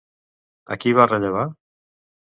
A 0.75 0.79
qui 0.85 0.95
va 1.01 1.07
rellevar? 1.13 1.47